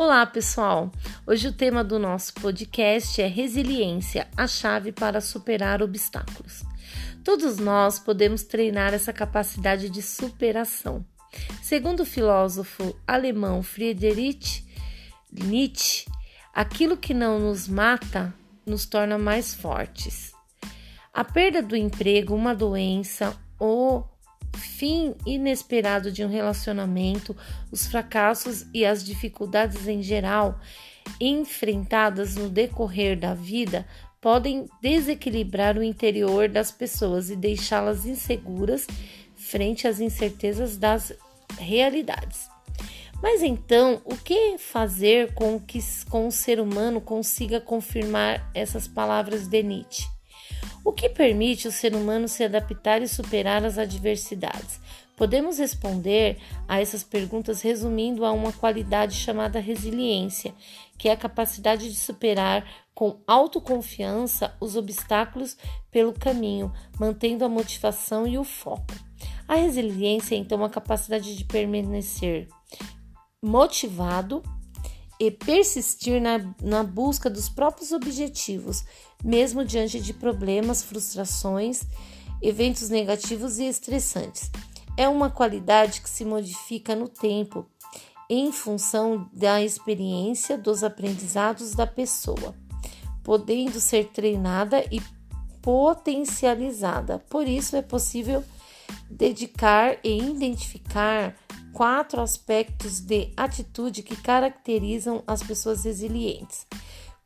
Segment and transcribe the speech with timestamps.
[0.00, 0.92] Olá, pessoal!
[1.26, 6.62] Hoje o tema do nosso podcast é resiliência, a chave para superar obstáculos.
[7.24, 11.04] Todos nós podemos treinar essa capacidade de superação.
[11.60, 14.64] Segundo o filósofo alemão Friedrich
[15.32, 16.06] Nietzsche,
[16.54, 18.32] aquilo que não nos mata
[18.64, 20.32] nos torna mais fortes.
[21.12, 24.08] A perda do emprego, uma doença ou
[24.78, 27.36] fim inesperado de um relacionamento,
[27.68, 30.60] os fracassos e as dificuldades em geral
[31.20, 33.84] enfrentadas no decorrer da vida
[34.20, 38.86] podem desequilibrar o interior das pessoas e deixá-las inseguras
[39.34, 41.12] frente às incertezas das
[41.58, 42.48] realidades.
[43.20, 49.48] Mas então, o que fazer com que com o ser humano consiga confirmar essas palavras
[49.48, 50.17] de Nietzsche?
[50.88, 54.80] O que permite o ser humano se adaptar e superar as adversidades?
[55.18, 60.54] Podemos responder a essas perguntas resumindo a uma qualidade chamada resiliência,
[60.96, 65.58] que é a capacidade de superar com autoconfiança os obstáculos
[65.90, 68.94] pelo caminho, mantendo a motivação e o foco.
[69.46, 72.48] A resiliência é então a capacidade de permanecer
[73.42, 74.42] motivado
[75.20, 78.84] e persistir na, na busca dos próprios objetivos,
[79.22, 81.82] mesmo diante de problemas, frustrações,
[82.40, 84.50] eventos negativos e estressantes.
[84.96, 87.66] É uma qualidade que se modifica no tempo,
[88.30, 92.54] em função da experiência, dos aprendizados da pessoa,
[93.24, 95.00] podendo ser treinada e
[95.62, 97.18] potencializada.
[97.30, 98.44] Por isso é possível
[99.10, 101.34] dedicar e identificar
[101.78, 106.66] quatro aspectos de atitude que caracterizam as pessoas resilientes.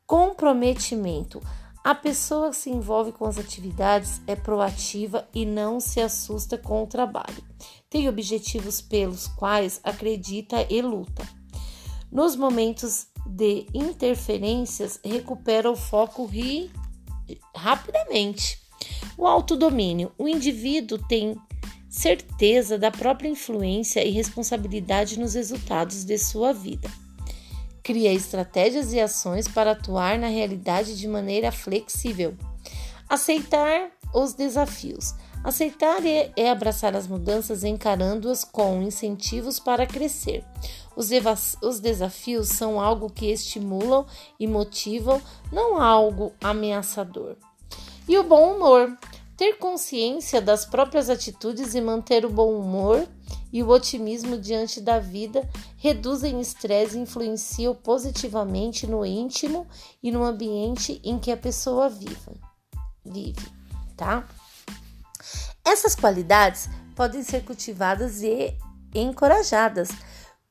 [0.06, 1.41] Comprometimento.
[1.83, 6.83] A pessoa que se envolve com as atividades é proativa e não se assusta com
[6.83, 7.42] o trabalho.
[7.89, 11.27] Tem objetivos pelos quais acredita e luta.
[12.11, 16.71] Nos momentos de interferências, recupera o foco ri
[17.56, 18.60] rapidamente.
[19.16, 20.12] O autodomínio.
[20.19, 21.41] O indivíduo tem
[21.92, 26.91] certeza da própria influência e responsabilidade nos resultados de sua vida.
[27.82, 32.34] Cria estratégias e ações para atuar na realidade de maneira flexível.
[33.06, 35.14] Aceitar os desafios.
[35.44, 40.42] Aceitar é, abraçar as mudanças encarando-as com incentivos para crescer.
[40.97, 41.10] Os,
[41.62, 44.06] os desafios são algo que estimulam
[44.41, 45.20] e motivam,
[45.52, 47.36] não algo ameaçador.
[48.08, 48.97] E o bom humor.
[49.42, 53.04] Ter consciência das próprias atitudes e manter o bom humor
[53.53, 59.66] e o otimismo diante da vida reduzem estresse e influenciam positivamente no íntimo
[60.00, 62.41] e no ambiente em que a pessoa vive,
[63.04, 63.44] vive,
[63.97, 64.28] tá?
[65.64, 68.56] Essas qualidades podem ser cultivadas e
[68.94, 69.88] encorajadas,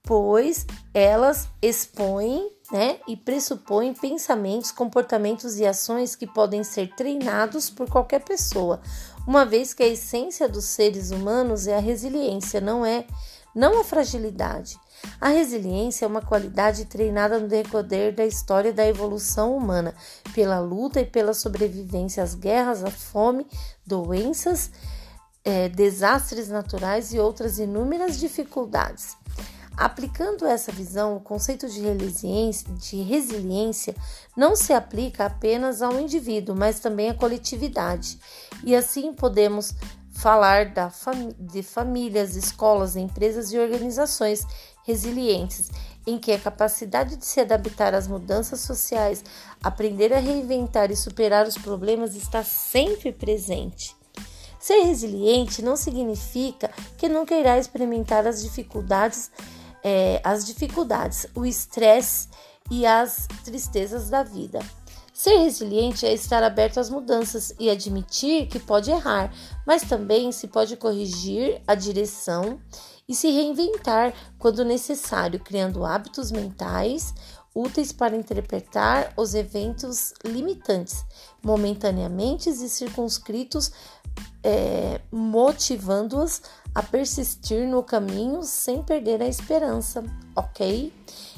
[0.04, 7.90] pois elas expõem né, e pressupõem pensamentos, comportamentos e ações que podem ser treinados por
[7.90, 8.82] qualquer pessoa,
[9.28, 13.06] uma vez que a essência dos seres humanos é a resiliência, não é
[13.54, 14.80] não a fragilidade.
[15.20, 19.94] A resiliência é uma qualidade treinada no decorrer da história da evolução humana,
[20.34, 23.46] pela luta e pela sobrevivência às guerras, à fome,
[23.86, 24.72] doenças,
[25.44, 29.18] é, desastres naturais e outras inúmeras dificuldades.
[29.78, 33.96] Aplicando essa visão, o conceito de resiliência, de resiliência
[34.36, 38.20] não se aplica apenas ao indivíduo, mas também à coletividade.
[38.64, 39.74] E assim podemos
[40.12, 40.92] falar da
[41.40, 44.46] de famílias, escolas, empresas e organizações
[44.86, 45.72] resilientes,
[46.06, 49.24] em que a capacidade de se adaptar às mudanças sociais,
[49.64, 53.96] aprender a reinventar e superar os problemas está sempre presente.
[54.60, 59.32] Ser resiliente não significa que nunca irá experimentar as dificuldades
[59.84, 62.30] é, as dificuldades, o estresse
[62.70, 64.60] e as tristezas da vida.
[65.14, 69.32] Ser resiliente é estar aberto às mudanças e admitir que pode errar,
[69.68, 72.60] mas também se pode corrigir a direção
[73.08, 77.14] e se reinventar quando necessário, criando hábitos mentais
[77.54, 81.06] úteis para interpretar os eventos limitantes,
[81.44, 83.72] momentaneamente e circunscritos,
[84.44, 86.42] é, motivando-os
[86.74, 90.04] a persistir no caminho sem perder a esperança,
[90.36, 90.92] ok?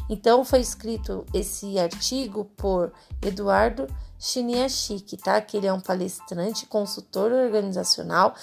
[0.09, 2.91] Então foi escrito esse artigo por
[3.21, 3.87] Eduardo
[4.19, 5.41] Chiniachik, tá?
[5.41, 8.35] Que ele é um palestrante, consultor organizacional,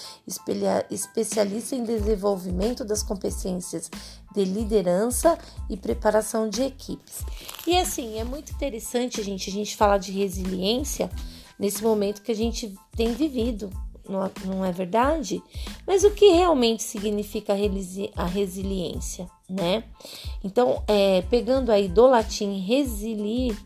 [0.90, 3.90] especialista em desenvolvimento das competências
[4.34, 5.38] de liderança
[5.68, 7.20] e preparação de equipes.
[7.66, 11.10] E assim, é muito interessante, gente, a gente falar de resiliência
[11.58, 13.70] nesse momento que a gente tem vivido,
[14.08, 15.42] não é verdade?
[15.86, 17.54] Mas o que realmente significa
[18.16, 19.28] a resiliência?
[19.50, 19.82] né?
[20.44, 23.56] Então, é, pegando aí do latim resilier,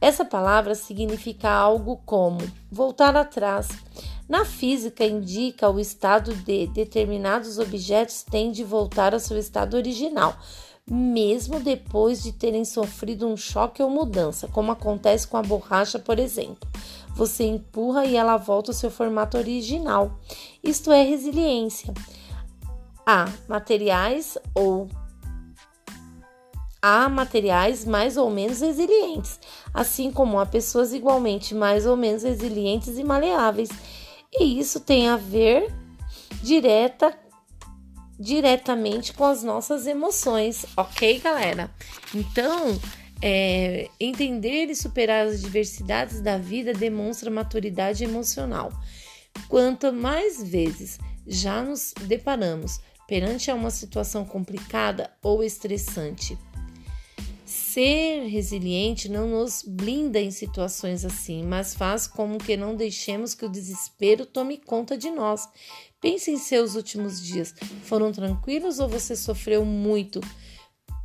[0.00, 2.40] essa palavra significa algo como
[2.70, 3.68] voltar atrás.
[4.28, 10.36] Na física, indica o estado de determinados objetos têm de voltar ao seu estado original,
[10.90, 16.18] mesmo depois de terem sofrido um choque ou mudança, como acontece com a borracha, por
[16.18, 16.68] exemplo.
[17.14, 20.18] Você empurra e ela volta ao seu formato original.
[20.62, 21.92] Isto é resiliência.
[23.04, 24.88] Há materiais ou
[26.80, 29.40] há materiais mais ou menos resilientes,
[29.74, 33.68] assim como há pessoas igualmente mais ou menos resilientes e maleáveis.
[34.32, 35.72] E isso tem a ver
[36.42, 37.12] direta
[38.18, 41.70] diretamente com as nossas emoções, ok, galera?
[42.14, 42.78] Então,
[43.22, 48.72] é, entender e superar as diversidades da vida demonstra maturidade emocional.
[49.48, 56.36] Quanto mais vezes já nos deparamos perante uma situação complicada ou estressante,
[57.78, 63.44] ser resiliente não nos blinda em situações assim, mas faz como que não deixemos que
[63.44, 65.48] o desespero tome conta de nós.
[66.00, 67.54] Pense em seus últimos dias.
[67.84, 70.20] Foram tranquilos ou você sofreu muito?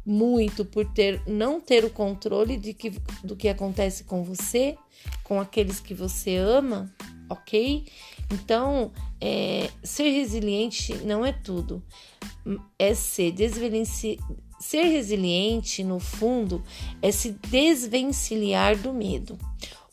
[0.06, 2.90] muito por ter não ter o controle de que,
[3.24, 4.78] do que acontece com você,
[5.24, 6.94] com aqueles que você ama,
[7.30, 7.86] ok?
[8.30, 8.92] Então,
[9.22, 11.82] é, ser resiliente não é tudo,
[12.78, 13.34] é ser.
[14.64, 16.64] Ser resiliente, no fundo,
[17.02, 19.38] é se desvencilhar do medo.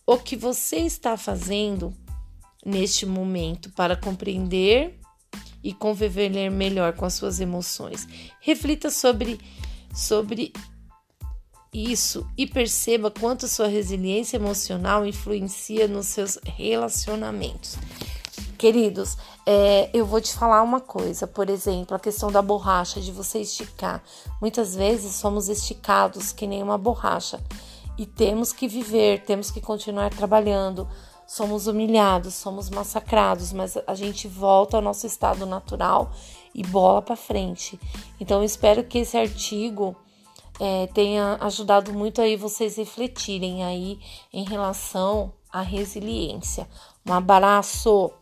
[0.06, 1.92] O que você está fazendo
[2.64, 4.96] neste momento para compreender
[5.60, 8.06] e conviver melhor com as suas emoções?
[8.40, 9.40] Reflita sobre
[9.92, 10.52] sobre
[11.74, 17.76] isso e perceba quanto sua resiliência emocional influencia nos seus relacionamentos.
[18.60, 19.16] Queridos,
[19.46, 23.40] é, eu vou te falar uma coisa, por exemplo, a questão da borracha, de você
[23.40, 24.04] esticar.
[24.38, 27.42] Muitas vezes somos esticados que nem uma borracha
[27.96, 30.86] e temos que viver, temos que continuar trabalhando.
[31.26, 36.12] Somos humilhados, somos massacrados, mas a gente volta ao nosso estado natural
[36.54, 37.80] e bola para frente.
[38.20, 39.96] Então, espero que esse artigo
[40.60, 43.98] é, tenha ajudado muito aí vocês refletirem aí
[44.30, 46.68] em relação à resiliência.
[47.06, 48.12] Um abraço!